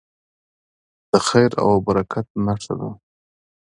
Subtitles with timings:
[1.11, 2.89] د خیر او برکت نښه ده.